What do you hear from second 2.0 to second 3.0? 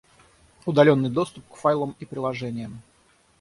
приложениям